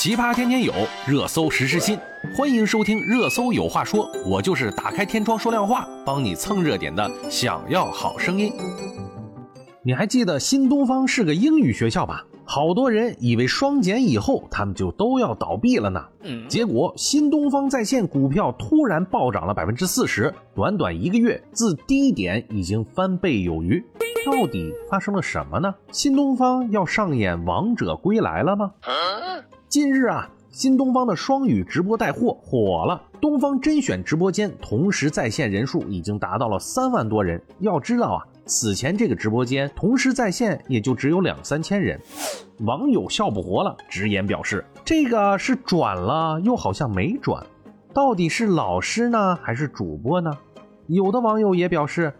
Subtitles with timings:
[0.00, 0.72] 奇葩天天有，
[1.08, 1.98] 热搜时时新。
[2.32, 7.10] 欢迎收听《热搜有话说》，我就是打开天窗说亮话，帮你蹭热点的。
[7.28, 8.52] 想要好声音，
[9.82, 12.24] 你还记得新东方是个英语学校吧？
[12.44, 16.00] 好多人以为双减以后他们就都要倒闭了呢。
[16.48, 23.84] 结果新东方在线股票突然暴涨了百分之四十，短短一个月自低点已经翻倍有余。
[24.24, 25.74] 到底发生了什么呢？
[25.90, 28.70] 新东方要上演王者归来了吗？
[29.68, 37.38] 近日啊，新东方的双语直播带货火了，东方甄选直播间同时在线人数已经达到了三万多人。
[37.58, 42.00] 要知道啊，此前这个直播间同时在线也就只有两三千人。
[42.60, 47.44] 网友笑不活了，直言表示这个是转了又好像没转，
[47.92, 50.30] 到底是老师呢还是主播呢？
[50.86, 52.10] 有的网友也表示。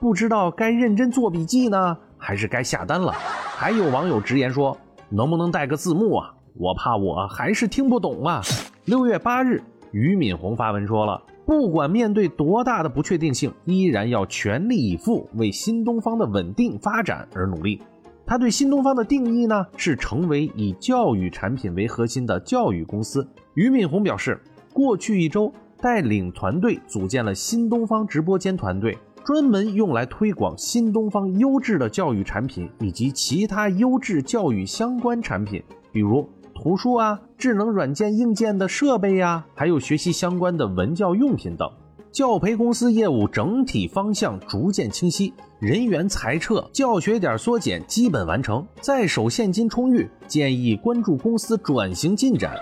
[0.00, 3.10] 不知道该认真做笔记呢，还是该下单了？
[3.10, 4.78] 还有网友直言说
[5.10, 6.32] ：“能不能带个字幕啊？
[6.54, 8.40] 我怕我还是听不懂啊。”
[8.86, 9.62] 六月八日，
[9.92, 17.80] 俞敏洪发文说了：“不管面对多大的不确定性，依然要全力以赴为新东方的稳定发展而努力。”
[18.24, 23.26] 他对新东方的定义呢，是成为以教育产品为核心的教育公司。
[23.54, 24.40] 俞敏洪表示，
[24.72, 28.96] 过去一周带领团队组建了新东方直播间团队。
[29.24, 36.26] 专门用来推广新东方优质的教育产品以及其他优质教育相关产品，比如
[36.60, 41.70] 图书啊、智能软件硬件的设备呀，还有学习相关的文教用品等。
[42.10, 52.56] 教培公司业务整体方向逐渐清晰，人员裁撤、教学点缩减基本完成，在手现金充裕，建议关注公司转型进展。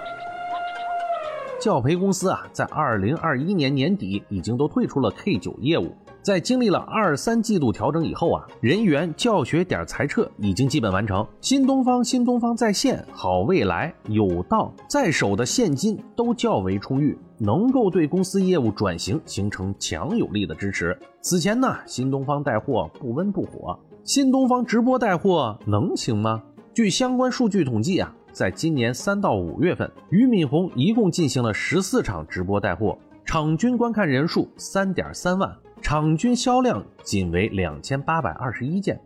[1.59, 5.95] 教培公司啊，在二零二一年年底已经都退出了 K 九业务。
[6.27, 11.25] 在经历了二三季度调整以后啊，人员教学点裁撤已经基本完成。
[11.41, 20.99] 新东方、新东方在线、好未来、有道在手的现金都较为充裕，能够对公司业务转型形成强有力的支持。
[21.21, 26.43] 此前呢，新东方带货不温不火，新东方直播带货能行吗？
[26.75, 35.57] 据相关数据统计啊，在今年三到五月份，俞敏洪一共进行了十四场直播带货，场均观看人数三点三万。
[35.89, 39.01] 场均销量仅为两千八百二十一件，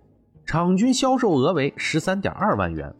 [0.46, 2.90] 场均销售额为十三点二万元，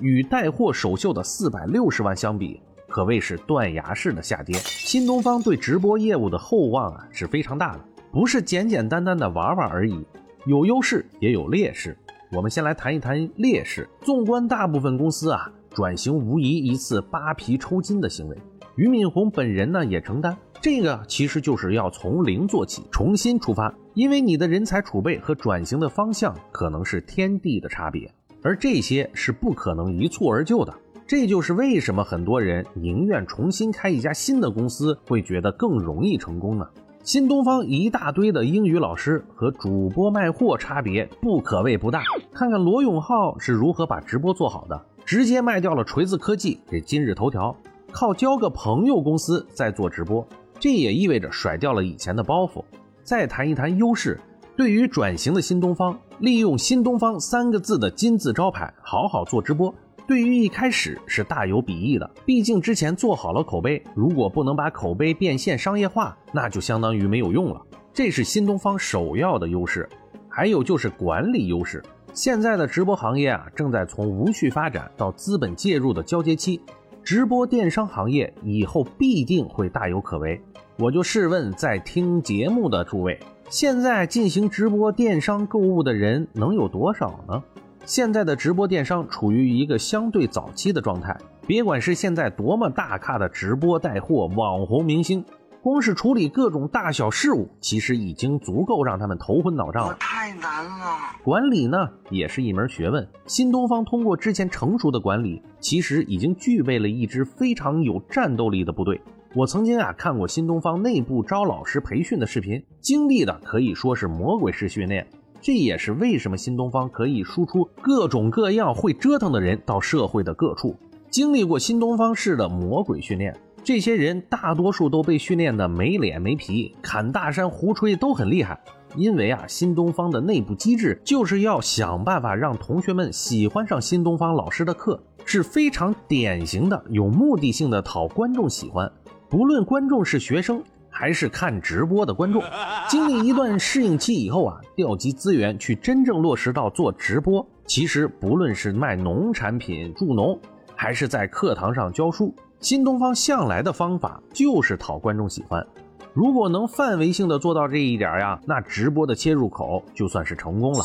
[0.00, 4.56] 与带货首秀的四百六十万相比，可谓是断崖式的下跌。
[4.56, 10.04] 新东方对直播业务的厚望啊是非常大的，不是简简单单的玩玩而已，
[10.44, 11.96] 有优势也有劣势。
[12.32, 13.88] 我们先来谈一谈劣势。
[14.02, 18.36] 纵观大部分公司啊，转型无疑一次扒皮抽筋的行为。
[18.76, 20.36] 俞敏洪本人呢也承担。
[20.60, 30.74] 这个其实就是要从零做起，重新出发，因为你的人才储备和转型的方向可能是天地的差别，而这些是不可能一蹴而就的。
[31.06, 36.66] 这就是为什么很多人宁愿重新开一家新的公司，会觉得更容易成功呢？
[37.02, 42.02] 新东方一大堆的英语老师和主播卖货差别不可谓不大。
[42.34, 47.56] 看看罗永浩是如何把直播做好的，直接卖掉了锤子科技给今日头条，
[47.90, 50.26] 靠交个朋友公司在做直播。
[50.58, 52.62] 这也意味着甩掉了以前的包袱。
[53.02, 54.20] 再谈一谈优势，
[54.56, 59.74] 对于转型的新东方，利用“新东方”三个字的金字招牌，好好做直播，
[60.06, 62.08] 对于一开始是大有裨益的。
[62.26, 67.60] 毕竟之前做好了口碑，如果不能把口碑变现商业化，那就相当于没有用了。
[67.92, 69.88] 这是新东方首要的优势。
[70.28, 71.82] 还有就是管理优势。
[72.12, 76.60] 现在的直播行业啊，正在从无序发展到资本介入的交接期。
[77.02, 80.40] 直播电商行业以后必定会大有可为。
[80.78, 83.18] 我就试问在听节目的诸位，
[83.48, 87.42] 现在进行直播电商购物的人能有多少呢？
[87.84, 91.16] 现在的直播电商处于一个相对早期的状态，
[91.46, 95.24] 别管是现在多么大咖的直播带货网红明星。
[95.62, 99.96] 光是处理各种大小事务，其实已经足够让他们头昏脑胀了。
[100.00, 100.98] 太难了。
[101.22, 101.76] 管理呢，
[102.08, 103.06] 也是一门学问。
[103.26, 108.98] 新东方通过之前成熟的管理，其实已经具备了一支非常有战斗力的部队。
[109.34, 115.06] 我曾经啊看过新东方内部招老师培训的视频，经历的可以说是魔鬼式训练。
[115.42, 120.74] 这也是为什么新东方可以输出各种各样会折腾的人到社会的各处，
[121.10, 123.34] 经历过新东方式的魔鬼训练。
[123.62, 128.58] 这些人大多数都被训练的没脸没皮，砍大山胡吹都很厉害。
[128.96, 138.90] 因为啊，新东方的内部机制就是要想办法让同学们喜欢上新东方老师的课，是非常典型的有目的性的讨观众喜欢。
[139.28, 142.42] 不论观众是学生还是看直播的观众，
[142.88, 147.46] 经历一段适应期以后啊，调集资源去真正落实到做直播。
[147.66, 150.38] 其实不论是卖农产品助农。
[150.74, 152.34] 还是在课堂上教书。
[152.60, 155.66] 新东方向来的方法就是讨观众喜欢。
[156.12, 160.84] 如果能范围性的做到这一点呀，那直播的切入口就算是成功了。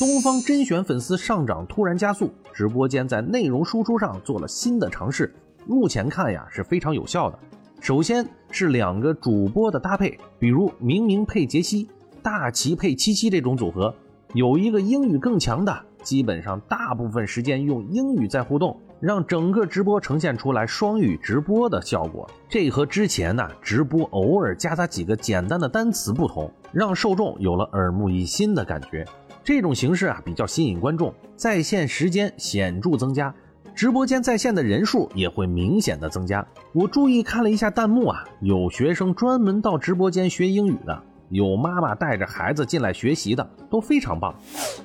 [0.00, 5.32] 东方甄选粉丝上涨突然加速，直播间在内容输出上做了新的尝试，
[5.64, 7.38] 目前看呀是非常有效的。
[7.80, 11.88] 首先是两个主播的搭配，比如明明配杰西，
[12.20, 13.94] 大齐配七七这种组合，
[14.34, 18.76] 有一个英语更强的，基本上大部分时间用英语在互动。
[18.98, 29.04] 让整个直播呈现出来双语直播的效果，这和之前呢直播偶尔夹杂几个简单的单词不同，让受众有了耳目一新的感觉。
[29.44, 33.32] 这种形式啊比较吸引观众，在线时间显著增加，
[33.74, 36.44] 直播间在线的人数也会明显的增加。
[36.72, 44.34] 我注意看了一下弹幕啊，有学生专门到直播间学英语的，有妈妈带着孩子进来学习的，都非常棒。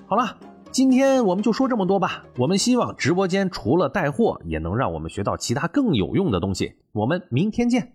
[0.06, 0.38] 好了。
[0.72, 2.24] 今天我们就说这么多吧。
[2.38, 6.76] 我们希望直播间除了带货，也能让我们学到其他更有用的东西。
[6.94, 7.92] 我们明天见。